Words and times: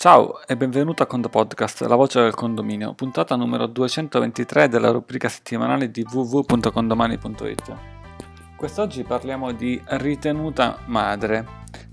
Ciao 0.00 0.40
e 0.46 0.56
benvenuto 0.56 1.02
a 1.02 1.06
Condo 1.06 1.28
Podcast, 1.28 1.82
la 1.82 1.94
voce 1.94 2.22
del 2.22 2.32
condominio, 2.32 2.94
puntata 2.94 3.36
numero 3.36 3.66
223 3.66 4.66
della 4.66 4.88
rubrica 4.88 5.28
settimanale 5.28 5.90
di 5.90 6.02
www.condomani.it. 6.10 7.76
Quest'oggi 8.56 9.02
parliamo 9.02 9.52
di 9.52 9.78
ritenuta 9.84 10.78
madre, 10.86 11.44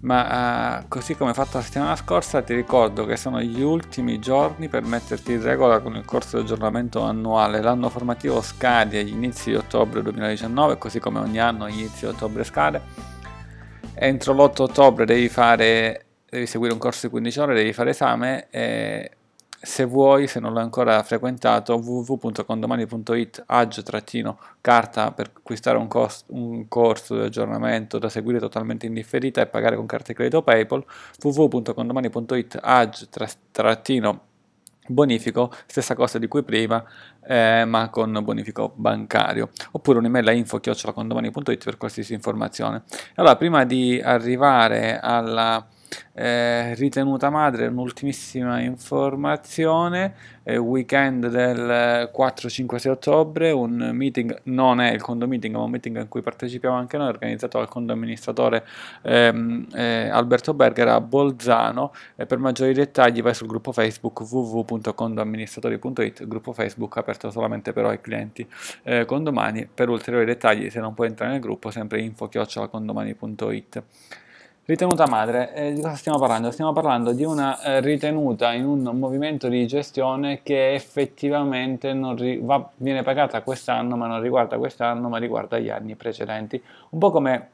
ma 0.04 0.78
uh, 0.80 0.88
così 0.88 1.18
come 1.18 1.34
fatto 1.34 1.58
la 1.58 1.64
settimana 1.64 1.98
scorsa 1.98 2.42
ti 2.42 2.54
ricordo 2.54 3.06
che 3.06 3.18
sono 3.18 3.42
gli 3.42 3.62
ultimi 3.62 4.20
giorni 4.20 4.70
per 4.70 4.84
metterti 4.84 5.34
in 5.34 5.42
regola 5.42 5.82
con 5.82 5.98
il 5.98 6.06
corso 6.06 6.38
di 6.38 6.44
aggiornamento 6.44 7.02
annuale. 7.02 7.62
L'anno 7.62 7.90
formativo 7.90 8.40
scade 8.40 9.00
agli 9.00 9.12
inizi 9.12 9.50
di 9.50 9.58
ottobre 9.58 10.02
2019, 10.02 10.78
così 10.78 11.02
come 11.02 11.20
ogni 11.20 11.42
anno 11.42 11.66
agli 11.66 11.80
inizi 11.80 12.06
di 12.06 12.12
ottobre 12.12 12.46
scade. 12.46 12.82
Entro 13.94 14.32
l'8 14.32 14.62
ottobre 14.62 15.04
devi 15.04 15.28
fare 15.28 16.07
devi 16.30 16.46
seguire 16.46 16.74
un 16.74 16.80
corso 16.80 17.08
di 17.08 17.12
15 17.12 17.40
ore, 17.40 17.54
devi 17.54 17.74
fare 17.74 17.92
esame 17.92 18.48
e 18.50 19.12
se 19.60 19.86
vuoi, 19.86 20.28
se 20.28 20.40
non 20.40 20.54
l'hai 20.54 20.64
ancora 20.64 21.02
frequentato, 21.02 21.76
www.condomani.it 21.76 23.44
agio-carta 23.48 25.12
per 25.12 25.32
acquistare 25.36 25.78
un, 25.78 25.88
cost, 25.88 26.26
un, 26.28 26.68
corso 26.68 27.16
di 27.16 27.22
aggiornamento 27.22 27.98
da 27.98 28.08
seguire 28.08 28.40
totalmente 28.40 28.86
in 28.86 28.94
differita 28.94 29.42
e 29.42 29.48
pagare 29.48 29.76
con 29.76 29.88
carta 29.88 30.08
di 30.10 30.14
credito 30.14 30.44
PayPal, 30.44 30.86
www.condomani.it 31.22 32.60
agio 32.62 33.08
bonifico, 34.90 35.52
stessa 35.66 35.96
cosa 35.96 36.18
di 36.18 36.28
cui 36.28 36.44
prima, 36.44 36.84
eh, 37.26 37.66
ma 37.66 37.90
con 37.90 38.18
bonifico 38.24 38.72
bancario, 38.76 39.50
oppure 39.72 39.98
un'email 39.98 40.28
a 40.28 40.32
info-condomani.it 40.32 41.64
per 41.64 41.78
qualsiasi 41.78 42.14
informazione. 42.14 42.84
Allora, 43.16 43.36
prima 43.36 43.66
di 43.66 44.00
arrivare 44.02 45.00
alla 45.00 45.68
eh, 46.14 46.74
ritenuta 46.76 47.30
madre 47.30 47.68
un'ultimissima 47.68 48.62
informazione. 48.62 50.36
Eh, 50.44 50.58
weekend 50.58 51.28
del 51.28 52.10
4-5-6 52.16 52.90
ottobre 52.90 53.52
un 53.52 53.90
meeting 53.94 54.40
non 54.44 54.80
è 54.80 54.94
il 54.94 55.02
condo 55.02 55.28
ma 55.28 55.36
un 55.60 55.70
meeting 55.70 56.00
in 56.00 56.08
cui 56.08 56.22
partecipiamo 56.22 56.74
anche 56.76 56.96
noi 56.96 57.10
organizzato 57.10 57.58
dal 57.58 57.68
condo 57.68 57.92
amministratore 57.92 58.66
ehm, 59.02 59.68
eh, 59.74 60.08
Alberto 60.08 60.54
Berger 60.54 60.88
a 60.88 61.02
Bolzano. 61.02 61.92
Per 62.16 62.38
maggiori 62.38 62.74
dettagli 62.74 63.22
vai 63.22 63.34
sul 63.34 63.48
gruppo 63.48 63.74
facebook 63.74 64.22
www.condoamministratori.it 64.22 66.26
gruppo 66.28 66.54
facebook 66.54 66.98
aperto 66.98 67.30
solamente 67.30 67.74
però 67.74 67.90
ai 67.90 68.02
clienti 68.02 68.48
eh, 68.84 69.06
condomani. 69.06 69.68
Per 69.72 69.90
ulteriori 69.90 70.26
dettagli 70.26 70.70
se 70.70 70.80
non 70.80 70.94
puoi 70.94 71.08
entrare 71.08 71.34
nel 71.34 71.42
gruppo 71.42 71.72
sempre 71.72 72.02
info 72.02 72.28
chiocciolacondomani.it 72.28 73.84
Ritenuta 74.70 75.08
madre, 75.08 75.54
eh, 75.54 75.72
di 75.72 75.80
cosa 75.80 75.96
stiamo 75.96 76.20
parlando? 76.20 76.52
Stiamo 76.52 76.74
parlando 76.74 77.14
di 77.14 77.24
una 77.24 77.58
eh, 77.62 77.80
ritenuta 77.80 78.52
in 78.52 78.66
un 78.66 78.82
movimento 78.98 79.48
di 79.48 79.66
gestione 79.66 80.42
che 80.44 80.74
effettivamente 80.74 81.94
ri- 82.18 82.42
va, 82.44 82.70
viene 82.76 83.02
pagata 83.02 83.42
quest'anno, 83.44 83.96
ma 83.96 84.08
non 84.08 84.20
riguarda 84.22 84.58
quest'anno, 84.58 85.08
ma 85.08 85.20
riguarda 85.20 85.58
gli 85.58 85.70
anni 85.70 85.96
precedenti. 85.96 86.62
Un 86.90 87.00
po' 87.00 87.12
come 87.12 87.50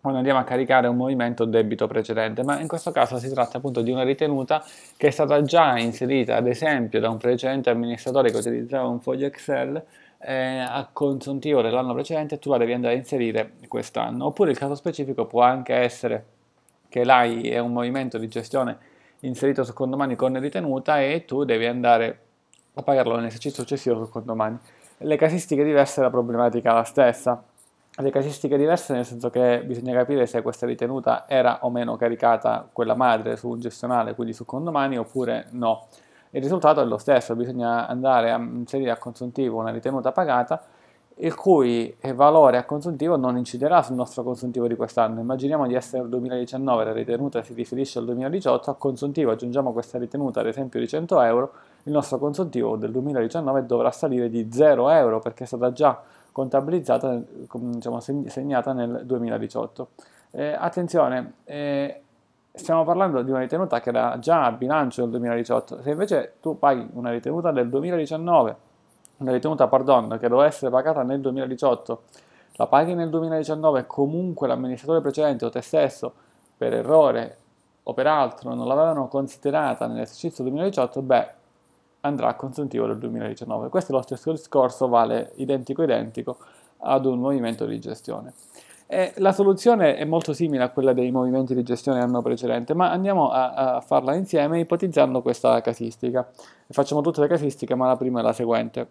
quando 0.00 0.20
andiamo 0.20 0.38
a 0.38 0.44
caricare 0.44 0.86
un 0.86 0.94
movimento 0.94 1.44
debito 1.46 1.88
precedente, 1.88 2.44
ma 2.44 2.60
in 2.60 2.68
questo 2.68 2.92
caso 2.92 3.18
si 3.18 3.28
tratta 3.28 3.58
appunto 3.58 3.82
di 3.82 3.90
una 3.90 4.04
ritenuta 4.04 4.64
che 4.96 5.08
è 5.08 5.10
stata 5.10 5.42
già 5.42 5.76
inserita, 5.78 6.36
ad 6.36 6.46
esempio, 6.46 7.00
da 7.00 7.10
un 7.10 7.16
precedente 7.16 7.70
amministratore 7.70 8.30
che 8.30 8.36
utilizzava 8.36 8.86
un 8.86 9.00
foglio 9.00 9.26
Excel 9.26 9.82
eh, 10.18 10.58
a 10.60 10.88
consuntivo 10.92 11.60
dell'anno 11.60 11.92
precedente 11.92 12.38
tu 12.38 12.50
la 12.50 12.58
devi 12.58 12.72
andare 12.72 12.94
a 12.94 12.98
inserire 12.98 13.50
quest'anno. 13.66 14.26
Oppure 14.26 14.52
il 14.52 14.58
caso 14.58 14.76
specifico 14.76 15.26
può 15.26 15.42
anche 15.42 15.74
essere 15.74 16.24
che 16.92 17.04
l'AI 17.04 17.48
è 17.48 17.58
un 17.58 17.72
movimento 17.72 18.18
di 18.18 18.28
gestione 18.28 18.76
inserito 19.20 19.64
su 19.64 19.72
condomani 19.72 20.14
con 20.14 20.38
ritenuta 20.38 21.00
e 21.00 21.24
tu 21.24 21.44
devi 21.44 21.64
andare 21.64 22.18
a 22.74 22.82
pagarlo 22.82 23.16
nell'esercizio 23.16 23.62
successivo 23.62 24.04
su 24.04 24.10
condomani. 24.10 24.58
Le 24.98 25.16
casistiche 25.16 25.64
diverse 25.64 26.02
la 26.02 26.10
problematica 26.10 26.70
è 26.70 26.74
la 26.74 26.82
stessa. 26.84 27.42
Le 27.96 28.10
casistiche 28.10 28.58
diverse 28.58 28.92
nel 28.92 29.06
senso 29.06 29.30
che 29.30 29.62
bisogna 29.64 29.94
capire 29.94 30.26
se 30.26 30.42
questa 30.42 30.66
ritenuta 30.66 31.24
era 31.26 31.60
o 31.62 31.70
meno 31.70 31.96
caricata 31.96 32.68
quella 32.70 32.94
madre 32.94 33.36
su 33.36 33.48
un 33.48 33.60
gestionale, 33.60 34.14
quindi 34.14 34.34
su 34.34 34.44
condomani, 34.44 34.98
oppure 34.98 35.46
no. 35.52 35.86
Il 36.30 36.42
risultato 36.42 36.82
è 36.82 36.84
lo 36.84 36.98
stesso, 36.98 37.34
bisogna 37.34 37.86
andare 37.88 38.30
a 38.30 38.36
inserire 38.36 38.90
a 38.90 38.98
consuntivo 38.98 39.58
una 39.58 39.70
ritenuta 39.70 40.12
pagata 40.12 40.62
il 41.16 41.34
cui 41.34 41.94
valore 42.14 42.56
a 42.56 42.64
consuntivo 42.64 43.16
non 43.16 43.36
inciderà 43.36 43.82
sul 43.82 43.96
nostro 43.96 44.22
consuntivo 44.22 44.66
di 44.66 44.74
quest'anno. 44.74 45.20
Immaginiamo 45.20 45.66
di 45.66 45.74
essere 45.74 46.00
nel 46.00 46.10
2019, 46.10 46.84
la 46.84 46.92
ritenuta 46.92 47.42
si 47.42 47.54
riferisce 47.54 47.98
al 47.98 48.06
2018, 48.06 48.70
a 48.70 48.74
consuntivo 48.74 49.30
aggiungiamo 49.30 49.72
questa 49.72 49.98
ritenuta 49.98 50.40
ad 50.40 50.46
esempio 50.46 50.80
di 50.80 50.88
100 50.88 51.20
euro, 51.22 51.52
il 51.84 51.92
nostro 51.92 52.18
consuntivo 52.18 52.76
del 52.76 52.90
2019 52.90 53.66
dovrà 53.66 53.90
salire 53.90 54.30
di 54.30 54.48
0 54.50 54.90
euro 54.90 55.20
perché 55.20 55.44
è 55.44 55.46
stata 55.46 55.70
già 55.72 56.00
contabilizzata, 56.32 57.20
diciamo, 57.50 58.00
segnata 58.00 58.72
nel 58.72 59.02
2018. 59.04 59.88
Eh, 60.30 60.56
attenzione, 60.58 61.34
eh, 61.44 62.02
stiamo 62.52 62.84
parlando 62.84 63.22
di 63.22 63.30
una 63.30 63.40
ritenuta 63.40 63.80
che 63.80 63.90
era 63.90 64.18
già 64.18 64.44
a 64.44 64.52
bilancio 64.52 65.02
nel 65.02 65.10
2018, 65.10 65.82
se 65.82 65.90
invece 65.90 66.34
tu 66.40 66.58
paghi 66.58 66.88
una 66.94 67.10
ritenuta 67.10 67.50
del 67.50 67.68
2019 67.68 68.70
una 68.71 68.71
ritenuta 69.30 69.68
pardon, 69.68 70.16
che 70.18 70.28
doveva 70.28 70.46
essere 70.46 70.70
pagata 70.70 71.02
nel 71.02 71.20
2018, 71.20 72.02
la 72.56 72.66
paghi 72.66 72.94
nel 72.94 73.08
2019 73.10 73.80
e 73.80 73.86
comunque 73.86 74.48
l'amministratore 74.48 75.00
precedente 75.00 75.44
o 75.44 75.50
te 75.50 75.62
stesso 75.62 76.12
per 76.56 76.74
errore 76.74 77.36
o 77.84 77.94
per 77.94 78.06
altro 78.06 78.54
non 78.54 78.66
l'avevano 78.66 79.08
considerata 79.08 79.86
nell'esercizio 79.86 80.44
2018, 80.44 81.02
beh, 81.02 81.28
andrà 82.00 82.28
a 82.28 82.34
consuntivo 82.34 82.86
del 82.86 82.98
2019. 82.98 83.68
Questo 83.68 83.92
è 83.92 83.94
lo 83.94 84.02
stesso 84.02 84.30
discorso, 84.30 84.88
vale 84.88 85.32
identico 85.36 85.82
identico 85.82 86.36
ad 86.78 87.06
un 87.06 87.18
movimento 87.18 87.64
di 87.64 87.78
gestione. 87.78 88.32
E 88.86 89.14
la 89.16 89.32
soluzione 89.32 89.96
è 89.96 90.04
molto 90.04 90.34
simile 90.34 90.64
a 90.64 90.68
quella 90.68 90.92
dei 90.92 91.10
movimenti 91.10 91.54
di 91.54 91.62
gestione 91.62 91.98
dell'anno 91.98 92.20
precedente, 92.20 92.74
ma 92.74 92.90
andiamo 92.90 93.30
a, 93.30 93.76
a, 93.76 93.80
farla 93.80 94.14
insieme 94.14 94.60
ipotizzando 94.60 95.22
questa 95.22 95.60
casistica. 95.62 96.28
Facciamo 96.68 97.00
tutte 97.00 97.22
le 97.22 97.26
casistiche, 97.26 97.74
ma 97.74 97.86
la 97.86 97.96
prima 97.96 98.20
è 98.20 98.22
la 98.22 98.34
seguente 98.34 98.86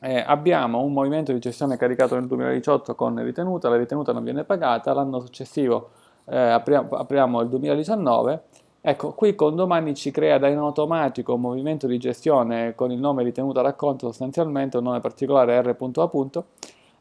eh, 0.00 0.22
abbiamo 0.26 0.82
un 0.82 0.92
movimento 0.92 1.32
di 1.32 1.38
gestione 1.38 1.76
caricato 1.76 2.14
nel 2.16 2.26
2018 2.26 2.94
con 2.94 3.22
ritenuta, 3.22 3.68
la 3.68 3.76
ritenuta 3.76 4.12
non 4.12 4.24
viene 4.24 4.44
pagata, 4.44 4.92
l'anno 4.92 5.20
successivo 5.20 5.90
eh, 6.26 6.36
apriamo, 6.36 6.90
apriamo, 6.90 7.40
il 7.40 7.48
2019, 7.48 8.42
ecco 8.82 9.12
qui 9.14 9.34
con 9.34 9.56
domani 9.56 9.94
ci 9.94 10.10
crea 10.10 10.38
da 10.38 10.48
in 10.48 10.58
automatico 10.58 11.34
un 11.34 11.40
movimento 11.40 11.86
di 11.86 11.98
gestione 11.98 12.74
con 12.74 12.92
il 12.92 12.98
nome 12.98 13.22
ritenuta 13.22 13.62
racconto 13.62 14.06
sostanzialmente, 14.08 14.76
un 14.76 14.84
nome 14.84 15.00
particolare 15.00 15.60
r.a. 15.62 16.44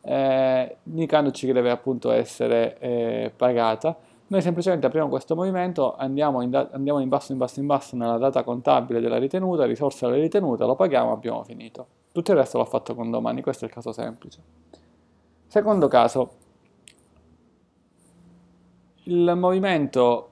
Eh, 0.07 0.77
indicandoci 0.83 1.47
che 1.47 1.53
deve 1.53 1.71
appunto 1.71 2.11
essere 2.11 2.77
eh, 2.79 3.31
pagata. 3.35 3.97
Noi 4.27 4.41
semplicemente 4.41 4.85
apriamo 4.85 5.09
questo 5.09 5.35
movimento, 5.35 5.95
andiamo 5.95 6.41
in, 6.41 6.49
da- 6.51 6.69
andiamo 6.71 6.99
in 6.99 7.09
basso, 7.09 7.31
in 7.31 7.37
basso, 7.39 7.59
in 7.59 7.65
basso 7.65 7.95
nella 7.95 8.17
data 8.17 8.43
contabile 8.43 9.01
della 9.01 9.17
ritenuta, 9.17 9.65
risorsa 9.65 10.07
della 10.07 10.21
ritenuta, 10.21 10.65
lo 10.65 10.75
paghiamo, 10.75 11.11
abbiamo 11.11 11.43
finito. 11.43 11.87
Tutto 12.15 12.31
il 12.31 12.37
resto 12.37 12.59
l'ho 12.59 12.63
fatto 12.63 12.95
con 12.95 13.11
domani, 13.11 13.41
questo 13.41 13.65
è 13.65 13.67
il 13.67 13.73
caso 13.73 13.91
semplice. 13.91 14.39
Secondo 15.47 15.89
caso, 15.89 16.29
il 19.03 19.33
movimento 19.35 20.29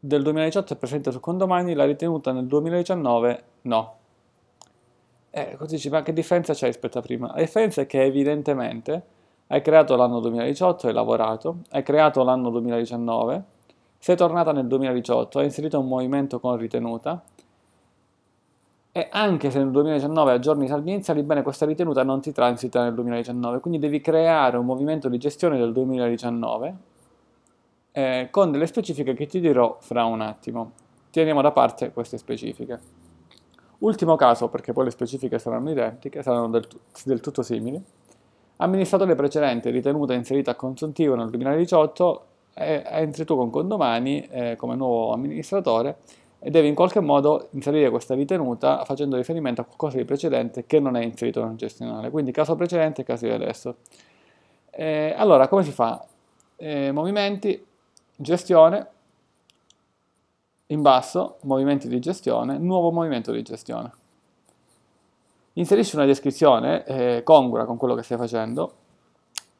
del 0.00 0.24
2018 0.24 0.72
è 0.72 0.76
presente 0.76 1.12
su 1.12 1.20
condomani, 1.20 1.74
la 1.74 1.84
ritenuta 1.84 2.32
nel 2.32 2.48
2019 2.48 3.42
no. 3.62 3.96
Eh, 5.30 5.54
così 5.56 5.76
dici, 5.76 5.88
ma 5.88 6.02
che 6.02 6.12
differenza 6.12 6.52
c'è 6.52 6.66
rispetto 6.66 6.98
a 6.98 7.00
prima? 7.00 7.28
La 7.28 7.42
differenza 7.42 7.82
è 7.82 7.86
che 7.86 8.02
evidentemente 8.02 9.02
hai 9.46 9.62
creato 9.62 9.94
l'anno 9.94 10.18
2018, 10.18 10.88
hai 10.88 10.92
lavorato, 10.92 11.58
hai 11.70 11.84
creato 11.84 12.24
l'anno 12.24 12.50
2019, 12.50 13.44
sei 13.98 14.16
tornata 14.16 14.50
nel 14.50 14.66
2018, 14.66 15.38
hai 15.38 15.44
inserito 15.44 15.78
un 15.78 15.86
movimento 15.86 16.40
con 16.40 16.56
ritenuta, 16.56 17.22
e 18.92 19.08
anche 19.10 19.50
se 19.50 19.58
nel 19.58 19.70
2019 19.70 20.32
aggiorni 20.32 20.64
i 20.64 20.68
saldi 20.68 21.22
bene, 21.22 21.42
questa 21.42 21.66
ritenuta 21.66 22.02
non 22.02 22.20
ti 22.20 22.32
transita 22.32 22.82
nel 22.82 22.94
2019, 22.94 23.60
quindi 23.60 23.78
devi 23.78 24.00
creare 24.00 24.56
un 24.56 24.64
movimento 24.64 25.08
di 25.08 25.18
gestione 25.18 25.58
del 25.58 25.72
2019 25.72 26.74
eh, 27.92 28.28
con 28.30 28.50
delle 28.50 28.66
specifiche 28.66 29.14
che 29.14 29.26
ti 29.26 29.40
dirò 29.40 29.76
fra 29.80 30.04
un 30.04 30.20
attimo. 30.20 30.72
Teniamo 31.10 31.42
da 31.42 31.52
parte 31.52 31.92
queste 31.92 32.18
specifiche. 32.18 32.80
Ultimo 33.78 34.16
caso, 34.16 34.48
perché 34.48 34.72
poi 34.72 34.84
le 34.84 34.90
specifiche 34.90 35.38
saranno 35.38 35.70
identiche, 35.70 36.22
saranno 36.22 36.48
del, 36.48 36.66
del 37.04 37.20
tutto 37.20 37.42
simili. 37.42 37.80
Amministratore 38.56 39.14
precedente 39.14 39.70
ritenuta 39.70 40.14
inserita 40.14 40.52
a 40.52 40.54
consuntivo 40.54 41.14
nel 41.14 41.30
2018, 41.30 42.24
eh, 42.54 42.82
entri 42.84 43.24
tu 43.24 43.36
con 43.36 43.50
condomani 43.50 44.26
eh, 44.26 44.56
come 44.56 44.74
nuovo 44.74 45.12
amministratore 45.12 45.98
e 46.40 46.50
devi 46.50 46.68
in 46.68 46.74
qualche 46.74 47.00
modo 47.00 47.48
inserire 47.52 47.90
questa 47.90 48.14
ritenuta 48.14 48.84
facendo 48.84 49.16
riferimento 49.16 49.60
a 49.60 49.64
qualcosa 49.64 49.96
di 49.96 50.04
precedente 50.04 50.66
che 50.66 50.78
non 50.78 50.96
è 50.96 51.02
inserito 51.02 51.44
nel 51.44 51.56
gestionale. 51.56 52.10
Quindi 52.10 52.30
caso 52.30 52.54
precedente 52.54 53.02
e 53.02 53.04
caso 53.04 53.26
di 53.26 53.32
adesso. 53.32 53.76
Eh, 54.70 55.14
allora, 55.16 55.48
come 55.48 55.64
si 55.64 55.72
fa? 55.72 56.04
Eh, 56.56 56.92
movimenti, 56.92 57.64
gestione, 58.14 58.86
in 60.66 60.82
basso, 60.82 61.38
movimenti 61.42 61.88
di 61.88 61.98
gestione, 61.98 62.58
nuovo 62.58 62.90
movimento 62.92 63.32
di 63.32 63.42
gestione. 63.42 63.90
Inserisci 65.54 65.96
una 65.96 66.04
descrizione 66.04 66.84
eh, 66.84 67.22
congrua 67.24 67.64
con 67.64 67.76
quello 67.76 67.94
che 67.94 68.04
stai 68.04 68.16
facendo 68.16 68.74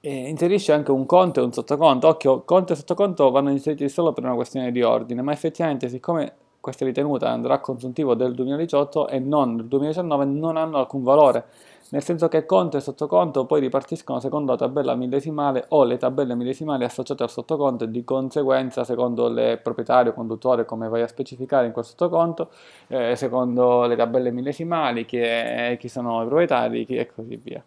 e 0.01 0.29
inserisci 0.29 0.71
anche 0.71 0.93
un 0.93 1.07
conto 1.07 1.41
e 1.41 1.43
un 1.43 1.53
sottoconto. 1.53 2.07
Occhio, 2.07 2.43
conto 2.43 2.73
e 2.73 2.77
sottoconto 2.77 3.31
vanno 3.31 3.51
inseriti 3.51 3.89
solo 3.89 4.13
per 4.13 4.23
una 4.23 4.35
questione 4.35 4.71
di 4.71 4.83
ordine, 4.83 5.23
ma 5.23 5.33
effettivamente 5.33 5.89
siccome 5.89 6.35
questa 6.69 6.85
ritenuta 6.85 7.31
andrà 7.31 7.55
a 7.55 7.61
consuntivo 7.61 8.15
del 8.15 8.35
2018 8.35 9.09
e 9.09 9.19
non 9.19 9.57
del 9.57 9.67
2019 9.67 10.25
non 10.27 10.57
hanno 10.59 10.77
alcun 10.77 11.03
valore 11.03 11.47
nel 11.91 12.03
senso 12.03 12.29
che 12.29 12.45
conto 12.45 12.77
e 12.77 12.81
sottoconto 12.81 13.47
poi 13.47 13.61
ripartiscono 13.61 14.21
secondo 14.21 14.53
la 14.53 14.59
tabella 14.59 14.95
millesimale 14.95 15.65
o 15.69 15.85
le 15.85 15.97
tabelle 15.97 16.35
millesimali 16.35 16.85
associate 16.85 17.23
al 17.23 17.31
sottoconto 17.31 17.85
e 17.85 17.91
di 17.91 18.05
conseguenza 18.05 18.85
secondo 18.85 19.29
le 19.29 19.57
proprietario, 19.57 20.13
conduttore, 20.13 20.67
come 20.67 20.89
vai 20.89 21.01
a 21.01 21.09
specificare 21.09 21.67
in 21.67 21.73
quel 21.73 21.87
sottoconto, 21.87 22.51
eh, 22.89 23.17
secondo 23.17 23.87
le 23.87 23.97
tabelle 23.97 24.31
millesimali, 24.31 25.07
chi, 25.07 25.17
è, 25.17 25.79
chi 25.81 25.89
sono 25.89 26.23
i 26.23 26.27
proprietari 26.27 26.85
chi, 26.85 26.97
e 26.97 27.07
così 27.07 27.41
via. 27.43 27.65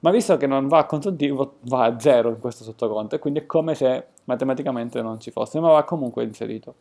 Ma 0.00 0.10
visto 0.12 0.36
che 0.36 0.46
non 0.46 0.68
va 0.68 0.78
a 0.78 0.84
consuntivo, 0.84 1.54
va 1.62 1.86
a 1.86 1.98
zero 1.98 2.28
in 2.28 2.38
questo 2.38 2.62
sottoconto 2.62 3.16
e 3.16 3.18
quindi 3.18 3.40
è 3.40 3.46
come 3.46 3.74
se 3.74 4.04
matematicamente 4.24 5.02
non 5.02 5.18
ci 5.18 5.32
fosse, 5.32 5.58
ma 5.58 5.70
va 5.70 5.82
comunque 5.82 6.22
inserito. 6.22 6.74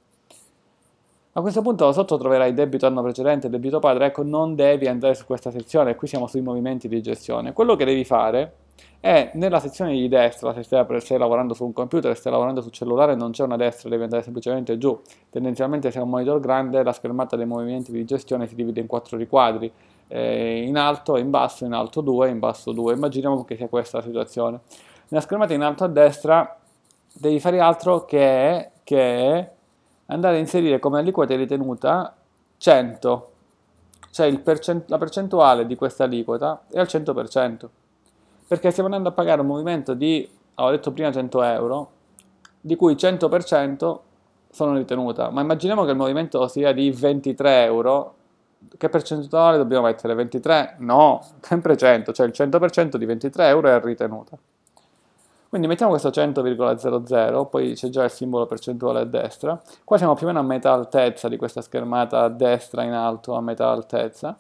A 1.38 1.42
questo 1.42 1.62
punto 1.62 1.92
sotto 1.92 2.18
troverai 2.18 2.54
debito 2.54 2.86
anno 2.86 3.02
precedente, 3.02 3.50
debito 3.50 3.80
padre, 3.80 4.06
ecco 4.06 4.24
non 4.24 4.56
devi 4.56 4.88
andare 4.88 5.16
su 5.16 5.26
questa 5.26 5.52
sezione, 5.52 5.96
qui 5.96 6.08
siamo 6.08 6.28
sui 6.28 6.40
movimenti 6.40 6.88
di 6.88 7.02
gestione. 7.02 7.52
Quello 7.52 7.76
che 7.76 7.84
devi 7.84 8.06
fare 8.06 8.54
è 9.02 9.32
nella 9.34 9.60
sezione 9.60 9.92
di 9.92 10.08
destra, 10.08 10.54
se 10.54 10.64
stai, 10.64 10.86
stai 11.02 11.18
lavorando 11.18 11.54
su 11.54 11.66
un 11.66 11.74
computer, 11.74 12.16
stai 12.16 12.32
lavorando 12.32 12.62
sul 12.62 12.72
cellulare, 12.72 13.16
non 13.16 13.32
c'è 13.32 13.44
una 13.44 13.58
destra, 13.58 13.90
devi 13.90 14.04
andare 14.04 14.24
semplicemente 14.24 14.78
giù. 14.78 14.98
Tendenzialmente 15.30 15.92
se 15.92 16.00
è 16.00 16.02
un 16.02 16.08
monitor 16.08 16.40
grande 16.40 16.82
la 16.84 16.94
schermata 16.94 17.36
dei 17.36 17.46
movimenti 17.46 17.92
di 17.92 18.06
gestione 18.06 18.48
si 18.48 18.56
divide 18.56 18.80
in 18.80 18.88
quattro 18.88 19.18
riquadri, 19.18 19.70
eh, 20.08 20.64
in 20.66 20.78
alto, 20.78 21.18
in 21.18 21.32
basso, 21.32 21.66
in 21.66 21.74
alto 21.74 22.00
2, 22.00 22.30
in 22.30 22.40
basso 22.40 22.72
2. 22.72 22.94
Immaginiamo 22.94 23.44
che 23.44 23.58
sia 23.58 23.68
questa 23.68 23.98
la 23.98 24.04
situazione. 24.04 24.62
Nella 25.10 25.22
schermata 25.22 25.54
in 25.54 25.64
alto 25.64 25.84
a 25.84 25.88
destra 25.90 26.58
devi 27.12 27.42
fare 27.42 27.60
altro 27.60 28.06
che, 28.06 28.70
che 28.86 29.50
andare 30.08 30.36
a 30.36 30.40
inserire 30.40 30.80
come 30.80 31.00
aliquota 31.00 31.36
ritenuta 31.36 32.16
100, 32.58 33.32
cioè 34.12 34.40
percent- 34.40 34.90
la 34.90 34.98
percentuale 34.98 35.66
di 35.66 35.76
questa 35.76 36.04
aliquota 36.06 36.64
è 36.70 36.80
al 36.80 36.88
100%, 36.88 37.70
perché 38.48 38.72
stiamo 38.72 38.90
andando 38.90 39.10
a 39.10 39.14
pagare 39.14 39.42
un 39.42 39.48
movimento 39.48 39.94
di, 39.94 40.28
ho 40.56 40.70
detto 40.70 40.92
prima 40.92 41.12
100 41.12 41.44
euro, 41.44 41.92
di 42.62 42.76
cui 42.76 42.96
100% 42.96 44.00
sono 44.50 44.76
ritenuta, 44.76 45.30
ma 45.30 45.42
immaginiamo 45.42 45.84
che 45.84 45.92
il 45.92 45.98
movimento 45.98 46.48
sia 46.48 46.72
di 46.72 46.90
23 46.92 47.64
euro, 47.66 48.16
che 48.78 48.90
percentuale 48.90 49.58
dobbiamo 49.58 49.86
mettere? 49.86 50.14
23? 50.14 50.78
No, 50.80 51.22
sempre 51.42 51.76
100, 51.76 52.14
cioè 52.14 52.26
il 52.26 52.34
100% 52.36 52.96
di 52.96 53.06
23 53.06 53.48
euro 53.48 53.68
è 53.68 53.82
ritenuta. 53.82 54.38
Quindi 55.56 55.72
mettiamo 55.72 55.98
questo 55.98 56.10
100,00, 56.10 57.48
poi 57.48 57.76
c'è 57.76 57.88
già 57.88 58.04
il 58.04 58.10
simbolo 58.10 58.46
percentuale 58.46 59.00
a 59.00 59.06
destra. 59.06 59.58
Qua 59.86 59.98
siamo 59.98 60.14
più 60.14 60.26
o 60.26 60.28
meno 60.28 60.42
a 60.42 60.44
metà 60.44 60.74
altezza 60.74 61.30
di 61.30 61.38
questa 61.38 61.62
schermata 61.62 62.24
a 62.24 62.28
destra 62.28 62.84
in 62.84 62.92
alto, 62.92 63.36
a 63.36 63.42
metà 63.42 63.70
altezza. 63.70 64.38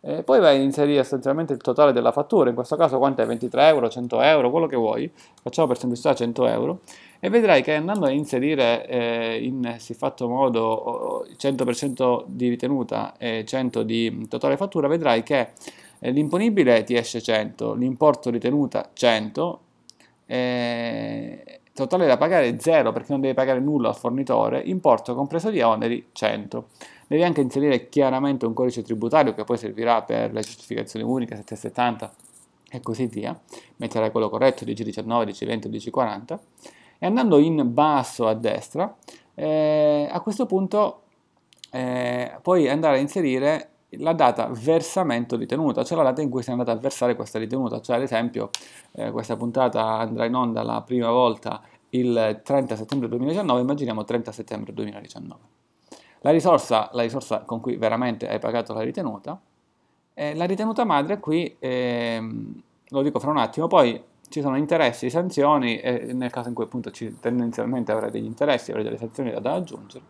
E 0.00 0.22
poi 0.22 0.38
vai 0.38 0.56
a 0.56 0.62
inserire 0.62 1.00
essenzialmente 1.00 1.52
il 1.52 1.58
totale 1.58 1.92
della 1.92 2.12
fattura, 2.12 2.48
in 2.48 2.54
questo 2.54 2.76
caso 2.76 2.96
quanto 2.98 3.22
è? 3.22 3.26
23 3.26 3.66
euro, 3.66 3.88
100 3.88 4.20
euro, 4.20 4.50
quello 4.52 4.68
che 4.68 4.76
vuoi. 4.76 5.10
Facciamo 5.42 5.66
per 5.66 5.78
semplicità 5.78 6.14
100 6.14 6.46
euro. 6.46 6.78
E 7.18 7.28
vedrai 7.28 7.62
che 7.62 7.74
andando 7.74 8.06
a 8.06 8.10
inserire 8.10 8.86
eh, 8.86 9.40
in 9.42 9.74
siffatto 9.78 10.28
modo 10.28 11.26
100% 11.36 12.22
di 12.24 12.48
ritenuta 12.50 13.14
e 13.18 13.42
100 13.44 13.82
di 13.82 14.28
totale 14.28 14.56
fattura, 14.56 14.86
vedrai 14.86 15.24
che 15.24 15.54
eh, 15.98 16.12
l'imponibile 16.12 16.84
ti 16.84 16.94
esce 16.94 17.20
100, 17.20 17.74
l'importo 17.74 18.30
ritenuta 18.30 18.90
100, 18.92 19.60
eh, 20.26 21.60
totale 21.72 22.06
da 22.06 22.16
pagare 22.16 22.48
è 22.48 22.56
0 22.58 22.92
perché 22.92 23.12
non 23.12 23.20
devi 23.20 23.34
pagare 23.34 23.60
nulla 23.60 23.88
al 23.88 23.96
fornitore, 23.96 24.60
importo 24.60 25.14
compreso 25.14 25.50
di 25.50 25.60
oneri 25.60 26.08
100. 26.12 26.68
Devi 27.06 27.22
anche 27.22 27.40
inserire 27.40 27.88
chiaramente 27.88 28.46
un 28.46 28.52
codice 28.52 28.82
tributario 28.82 29.34
che 29.34 29.44
poi 29.44 29.56
servirà 29.56 30.02
per 30.02 30.32
le 30.32 30.42
certificazioni 30.42 31.04
uniche 31.04 31.36
770 31.36 32.12
e 32.70 32.80
così 32.80 33.06
via. 33.06 33.38
Metterai 33.76 34.10
quello 34.10 34.28
corretto, 34.28 34.64
DC19, 34.64 35.28
DC20, 35.28 35.68
DC40 35.68 36.38
e 36.98 37.06
andando 37.06 37.38
in 37.38 37.72
basso 37.72 38.26
a 38.26 38.34
destra, 38.34 38.94
eh, 39.34 40.08
a 40.10 40.20
questo 40.20 40.46
punto 40.46 41.02
eh, 41.70 42.38
puoi 42.42 42.68
andare 42.68 42.96
a 42.96 43.00
inserire 43.00 43.70
la 43.90 44.12
data 44.12 44.48
versamento 44.48 45.36
ritenuta, 45.36 45.84
cioè 45.84 45.96
la 45.96 46.04
data 46.04 46.20
in 46.20 46.28
cui 46.28 46.42
sei 46.42 46.52
andato 46.52 46.70
a 46.70 46.76
versare 46.76 47.14
questa 47.14 47.38
ritenuta, 47.38 47.80
cioè 47.80 47.96
ad 47.96 48.02
esempio 48.02 48.50
eh, 48.92 49.10
questa 49.10 49.36
puntata 49.36 49.98
andrà 49.98 50.24
in 50.24 50.34
onda 50.34 50.62
la 50.62 50.82
prima 50.82 51.10
volta 51.10 51.62
il 51.90 52.40
30 52.42 52.76
settembre 52.76 53.08
2019, 53.08 53.60
immaginiamo 53.60 54.04
30 54.04 54.32
settembre 54.32 54.72
2019. 54.72 55.40
La 56.20 56.30
risorsa, 56.30 56.90
la 56.92 57.02
risorsa 57.02 57.40
con 57.40 57.60
cui 57.60 57.76
veramente 57.76 58.28
hai 58.28 58.38
pagato 58.38 58.74
la 58.74 58.82
ritenuta, 58.82 59.40
eh, 60.14 60.34
la 60.34 60.44
ritenuta 60.44 60.84
madre 60.84 61.20
qui, 61.20 61.56
eh, 61.58 62.20
lo 62.88 63.02
dico 63.02 63.20
fra 63.20 63.30
un 63.30 63.38
attimo, 63.38 63.68
poi 63.68 64.02
ci 64.28 64.40
sono 64.40 64.56
interessi, 64.56 65.08
sanzioni, 65.08 65.78
e 65.78 66.12
nel 66.12 66.30
caso 66.30 66.48
in 66.48 66.54
cui 66.54 66.64
appunto 66.64 66.90
ci, 66.90 67.16
tendenzialmente 67.20 67.92
avrai 67.92 68.10
degli 68.10 68.24
interessi, 68.24 68.70
avrai 68.70 68.84
delle 68.84 68.98
sanzioni 68.98 69.32
da 69.40 69.52
aggiungere, 69.52 70.04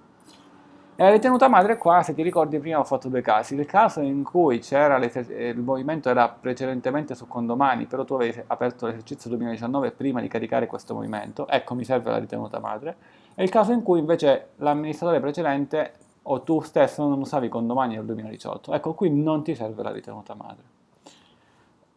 e 0.97 1.03
la 1.03 1.11
ritenuta 1.11 1.47
madre 1.49 1.77
qua, 1.77 2.03
se 2.03 2.15
ti 2.15 2.23
ricordi 2.23 2.59
prima 2.59 2.79
ho 2.79 2.85
fatto 2.85 3.09
due 3.09 3.21
casi, 3.21 3.55
il 3.55 3.67
caso 3.67 4.01
in 4.01 4.23
cui 4.23 4.63
il 4.67 5.59
movimento 5.59 6.09
era 6.09 6.29
precedentemente 6.29 7.15
su 7.15 7.29
condomani, 7.29 7.85
però 7.85 8.05
tu 8.05 8.15
avevi 8.15 8.43
aperto 8.47 8.87
l'esercizio 8.87 9.29
2019 9.31 9.91
prima 9.91 10.21
di 10.23 10.29
caricare 10.29 10.67
questo 10.67 10.95
movimento, 10.95 11.47
ecco 11.49 11.75
mi 11.75 11.85
serve 11.85 12.11
la 12.11 12.19
ritenuta 12.19 12.59
madre, 12.59 12.97
e 13.35 13.45
il 13.45 13.51
caso 13.51 13.73
in 13.73 13.83
cui 13.83 13.99
invece 13.99 14.49
l'amministratore 14.57 15.21
precedente 15.21 15.93
o 16.23 16.41
tu 16.41 16.61
stesso 16.63 17.07
non 17.07 17.21
usavi 17.21 17.49
condomani 17.49 17.95
nel 17.95 18.07
2018, 18.07 18.73
ecco 18.73 18.95
qui 18.95 19.11
non 19.11 19.43
ti 19.45 19.55
serve 19.55 19.83
la 19.83 19.93
ritenuta 19.93 20.35
madre. 20.35 20.63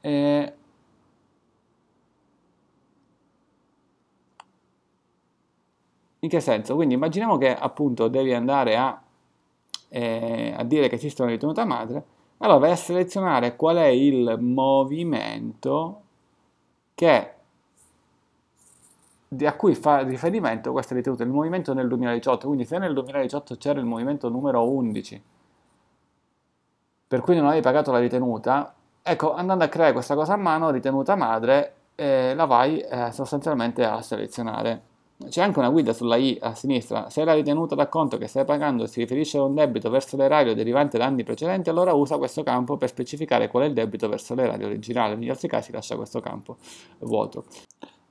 E 0.02 0.54
In 6.22 6.30
che 6.30 6.40
senso? 6.42 6.76
Quindi 6.76 6.96
immaginiamo 6.96 7.38
che 7.38 7.56
appunto 7.56 8.08
devi 8.10 8.34
andare 8.34 8.76
a, 8.76 9.02
eh, 9.90 10.54
a 10.58 10.64
dire 10.64 10.90
che 10.90 10.96
esiste 10.96 11.22
una 11.22 11.32
ritenuta 11.32 11.64
madre, 11.66 12.04
allora 12.40 12.60
vai 12.60 12.72
a 12.72 12.76
selezionare 12.76 13.56
qual 13.56 13.78
è 13.78 13.88
il 13.88 14.38
movimento 14.40 16.02
che, 16.94 17.34
a 19.46 19.54
cui 19.56 19.76
fa 19.76 20.00
riferimento 20.02 20.72
questa 20.72 20.96
ritenuta, 20.96 21.24
il 21.24 21.30
movimento 21.30 21.74
nel 21.74 21.88
2018, 21.88 22.48
quindi 22.48 22.66
se 22.66 22.78
nel 22.78 22.94
2018 22.94 23.56
c'era 23.58 23.80
il 23.80 23.86
movimento 23.86 24.30
numero 24.30 24.70
11, 24.70 25.22
per 27.08 27.22
cui 27.22 27.36
non 27.36 27.46
avevi 27.46 27.62
pagato 27.62 27.92
la 27.92 28.00
ritenuta, 28.00 28.74
ecco, 29.02 29.34
andando 29.34 29.64
a 29.64 29.68
creare 29.68 29.94
questa 29.94 30.16
cosa 30.16 30.34
a 30.34 30.38
mano, 30.38 30.70
ritenuta 30.70 31.16
madre, 31.16 31.74
eh, 31.96 32.34
la 32.36 32.46
vai 32.46 32.80
eh, 32.80 33.12
sostanzialmente 33.12 33.84
a 33.86 34.02
selezionare. 34.02 34.89
C'è 35.28 35.42
anche 35.42 35.60
una 35.60 35.70
guida 35.70 35.92
sulla 35.92 36.16
I 36.16 36.38
a 36.42 36.56
sinistra. 36.56 37.10
Se 37.10 37.26
la 37.26 37.34
ritenuta 37.34 37.76
d'acconto 37.76 38.18
che 38.18 38.28
stai 38.28 38.46
pagando 38.46 38.86
si 38.86 39.02
riferisce 39.02 39.38
a 39.38 39.44
un 39.44 39.54
debito 39.54 39.90
verso 39.90 40.16
l'erario 40.16 40.56
derivante 40.56 40.98
da 40.98 41.06
anni 41.06 41.24
precedenti, 41.24 41.70
allora 41.70 41.92
usa 41.92 42.18
questo 42.18 42.42
campo 42.42 42.78
per 42.78 42.88
specificare 42.88 43.50
qual 43.50 43.64
è 43.64 43.66
il 43.66 43.74
debito 43.74 44.08
verso 44.08 44.34
l'erario 44.34 44.68
originale. 44.68 45.16
Negli 45.16 45.30
altri 45.30 45.50
casi 45.50 45.74
lascia 45.74 45.98
questo 45.98 46.22
campo 46.22 46.56
vuoto. 47.00 47.44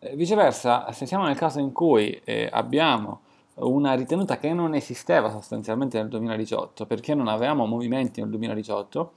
Eh, 0.00 0.14
viceversa, 0.16 0.92
se 0.92 1.06
siamo 1.06 1.24
nel 1.24 1.36
caso 1.36 1.60
in 1.60 1.72
cui 1.72 2.20
eh, 2.24 2.46
abbiamo 2.52 3.20
una 3.54 3.94
ritenuta 3.94 4.36
che 4.36 4.52
non 4.52 4.74
esisteva 4.74 5.30
sostanzialmente 5.30 5.98
nel 5.98 6.08
2018 6.08 6.84
perché 6.84 7.14
non 7.14 7.26
avevamo 7.26 7.64
movimenti 7.64 8.20
nel 8.20 8.28
2018, 8.28 9.12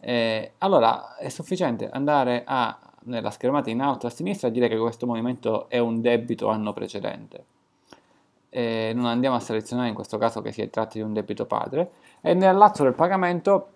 eh, 0.00 0.52
allora 0.58 1.16
è 1.16 1.28
sufficiente 1.28 1.88
andare 1.88 2.42
a 2.44 2.76
nella 3.06 3.30
schermata 3.30 3.70
in 3.70 3.80
alto 3.80 4.06
a 4.06 4.10
sinistra 4.10 4.48
dire 4.48 4.68
che 4.68 4.76
questo 4.76 5.06
movimento 5.06 5.68
è 5.68 5.78
un 5.78 6.00
debito 6.00 6.48
anno 6.48 6.72
precedente. 6.72 7.44
E 8.48 8.92
non 8.94 9.06
andiamo 9.06 9.36
a 9.36 9.40
selezionare 9.40 9.88
in 9.88 9.94
questo 9.94 10.18
caso 10.18 10.40
che 10.40 10.52
si 10.52 10.68
tratti 10.70 10.98
di 10.98 11.04
un 11.04 11.12
debito 11.12 11.46
padre 11.46 11.90
e 12.20 12.34
nel 12.34 12.56
lato 12.56 12.84
del 12.84 12.94
pagamento 12.94 13.68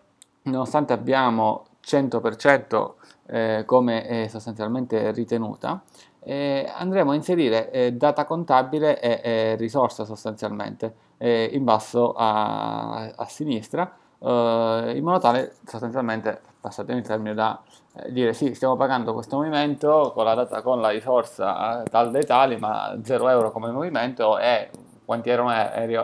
nonostante 0.43 0.93
abbiamo 0.93 1.67
100% 1.85 2.91
eh, 3.27 3.63
come 3.67 4.07
è 4.07 4.29
sostanzialmente 4.29 5.13
ritenuta 5.13 5.83
eh, 6.21 6.71
andremo 6.75 7.13
a 7.13 7.15
inserire 7.15 7.71
eh, 7.71 7.93
data 7.93 8.25
contabile 8.25 9.01
e, 9.01 9.21
e 9.23 9.57
risorsa 9.57 10.05
sostanzialmente 10.05 10.95
eh, 11.19 11.51
in 11.53 11.65
basso 11.65 12.13
a, 12.15 13.13
a 13.15 13.25
sinistra 13.27 13.97
eh, 14.19 14.93
in 14.95 15.03
modo 15.05 15.19
tale 15.19 15.55
sostanzialmente 15.65 16.41
passatemi 16.61 16.99
il 16.99 17.07
termine 17.07 17.35
da 17.35 17.61
eh, 17.95 18.13
dire 18.13 18.33
sì, 18.33 18.55
stiamo 18.55 18.77
pagando 18.77 19.13
questo 19.13 19.37
movimento 19.37 20.13
con 20.15 20.25
la, 20.25 20.35
data, 20.35 20.63
con 20.63 20.81
la 20.81 20.91
risorsa 20.91 21.83
tal 21.91 22.11
dei 22.11 22.25
tali, 22.25 22.57
ma 22.57 22.99
0 23.03 23.29
euro 23.29 23.51
come 23.51 23.71
movimento 23.71 24.39
e 24.39 24.71
quanti 25.11 25.29
erano 25.29 25.51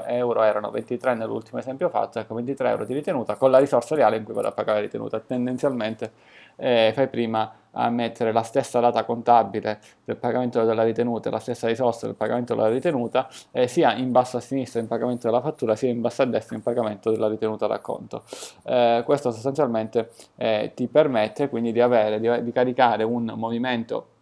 euro 0.08 0.42
erano 0.42 0.68
23 0.72 1.14
nell'ultimo 1.14 1.60
esempio 1.60 1.88
fatto, 1.88 2.18
ecco 2.18 2.34
23 2.34 2.70
euro 2.70 2.84
di 2.84 2.92
ritenuta 2.92 3.36
con 3.36 3.52
la 3.52 3.58
risorsa 3.58 3.94
reale 3.94 4.16
in 4.16 4.24
cui 4.24 4.34
vado 4.34 4.48
a 4.48 4.50
pagare 4.50 4.78
la 4.78 4.84
ritenuta. 4.84 5.20
Tendenzialmente 5.20 6.10
eh, 6.56 6.90
fai 6.92 7.06
prima 7.06 7.54
a 7.70 7.88
mettere 7.88 8.32
la 8.32 8.42
stessa 8.42 8.80
data 8.80 9.04
contabile 9.04 9.78
del 10.04 10.16
pagamento 10.16 10.64
della 10.64 10.82
ritenuta 10.82 11.28
e 11.28 11.30
la 11.30 11.38
stessa 11.38 11.68
risorsa 11.68 12.06
del 12.06 12.16
pagamento 12.16 12.56
della 12.56 12.68
ritenuta 12.68 13.28
eh, 13.52 13.68
sia 13.68 13.94
in 13.94 14.10
basso 14.10 14.38
a 14.38 14.40
sinistra 14.40 14.80
in 14.80 14.88
pagamento 14.88 15.28
della 15.28 15.40
fattura 15.40 15.76
sia 15.76 15.88
in 15.88 16.00
basso 16.00 16.22
a 16.22 16.24
destra 16.24 16.56
in 16.56 16.62
pagamento 16.62 17.12
della 17.12 17.28
ritenuta 17.28 17.68
d'acconto. 17.68 18.24
Eh, 18.64 19.02
questo 19.04 19.30
sostanzialmente 19.30 20.10
eh, 20.34 20.72
ti 20.74 20.88
permette 20.88 21.48
quindi 21.48 21.70
di, 21.70 21.80
avere, 21.80 22.18
di, 22.18 22.42
di 22.42 22.50
caricare 22.50 23.04
un 23.04 23.32
movimento 23.36 24.14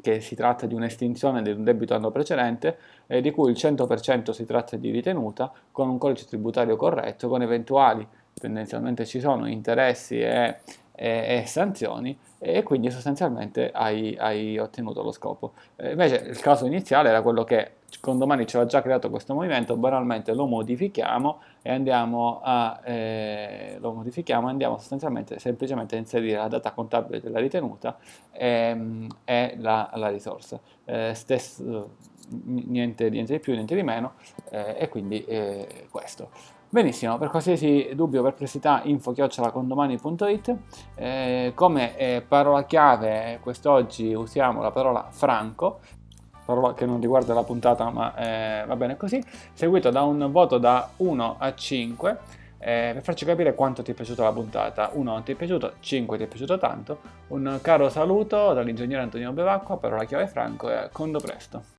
che 0.00 0.20
si 0.20 0.34
tratta 0.34 0.66
di 0.66 0.74
un'estinzione 0.74 1.42
di 1.42 1.50
un 1.50 1.64
debito 1.64 1.94
anno 1.94 2.10
precedente, 2.10 2.78
eh, 3.06 3.20
di 3.20 3.30
cui 3.30 3.50
il 3.50 3.56
100% 3.56 4.30
si 4.32 4.44
tratta 4.44 4.76
di 4.76 4.90
ritenuta, 4.90 5.52
con 5.70 5.88
un 5.88 5.98
codice 5.98 6.26
tributario 6.26 6.76
corretto, 6.76 7.28
con 7.28 7.42
eventuali, 7.42 8.06
tendenzialmente 8.38 9.06
ci 9.06 9.20
sono, 9.20 9.48
interessi 9.48 10.20
e 10.20 10.60
e, 10.96 11.42
e 11.42 11.46
sanzioni 11.46 12.18
e 12.38 12.62
quindi 12.62 12.90
sostanzialmente 12.90 13.70
hai, 13.70 14.16
hai 14.18 14.58
ottenuto 14.58 15.02
lo 15.02 15.12
scopo. 15.12 15.52
Eh, 15.76 15.92
invece 15.92 16.16
il 16.16 16.40
caso 16.40 16.66
iniziale 16.66 17.10
era 17.10 17.22
quello 17.22 17.44
che 17.44 17.72
con 18.00 18.18
domani 18.18 18.46
ci 18.46 18.56
aveva 18.56 18.68
già 18.68 18.82
creato 18.82 19.10
questo 19.10 19.32
movimento, 19.32 19.76
banalmente 19.76 20.34
lo 20.34 20.46
modifichiamo 20.46 21.40
e 21.62 21.70
andiamo 21.70 22.40
a, 22.42 22.80
eh, 22.84 23.76
lo 23.78 23.92
modifichiamo 23.92 24.48
andiamo 24.48 24.76
sostanzialmente 24.76 25.38
semplicemente 25.38 25.94
a 25.94 25.98
inserire 25.98 26.36
la 26.36 26.48
data 26.48 26.72
contabile 26.72 27.20
della 27.20 27.38
ritenuta 27.38 27.96
e, 28.32 28.48
ehm, 28.48 29.06
e 29.24 29.54
la, 29.58 29.90
la, 29.94 30.08
risorsa. 30.08 30.60
Eh, 30.84 31.12
stesso, 31.14 31.96
niente, 32.44 33.08
niente, 33.08 33.32
di 33.34 33.40
più, 33.40 33.52
niente 33.54 33.74
di 33.74 33.82
meno 33.82 34.14
eh, 34.50 34.76
e 34.78 34.88
quindi 34.88 35.24
eh, 35.24 35.86
questo. 35.90 36.55
Benissimo, 36.68 37.16
per 37.16 37.28
qualsiasi 37.28 37.90
dubbio 37.94 38.20
o 38.20 38.22
perplessità 38.24 38.82
info-condomani.it 38.82 40.56
eh, 40.96 41.52
come 41.54 41.96
eh, 41.96 42.24
parola 42.26 42.64
chiave 42.64 43.38
quest'oggi 43.40 44.12
usiamo 44.12 44.60
la 44.60 44.72
parola 44.72 45.06
franco 45.08 45.78
parola 46.44 46.74
che 46.74 46.84
non 46.84 47.00
riguarda 47.00 47.34
la 47.34 47.44
puntata 47.44 47.88
ma 47.90 48.14
eh, 48.16 48.66
va 48.66 48.74
bene 48.74 48.96
così 48.96 49.22
seguito 49.52 49.90
da 49.90 50.02
un 50.02 50.28
voto 50.32 50.58
da 50.58 50.90
1 50.96 51.36
a 51.38 51.54
5 51.54 52.18
eh, 52.58 52.90
per 52.94 53.02
farci 53.02 53.24
capire 53.24 53.54
quanto 53.54 53.82
ti 53.82 53.92
è 53.92 53.94
piaciuta 53.94 54.24
la 54.24 54.32
puntata. 54.32 54.90
1 54.92 55.12
non 55.12 55.22
ti 55.22 55.32
è 55.32 55.34
piaciuto, 55.36 55.74
5 55.78 56.16
ti 56.16 56.24
è 56.24 56.26
piaciuto 56.26 56.58
tanto. 56.58 56.98
Un 57.28 57.58
caro 57.62 57.88
saluto 57.90 58.54
dall'ingegnere 58.54 59.02
Antonino 59.02 59.32
Bevacqua 59.32 59.76
parola 59.76 60.04
chiave 60.04 60.26
franco 60.26 60.70
e 60.70 60.74
a 60.74 60.88
condo 60.90 61.20
presto 61.20 61.75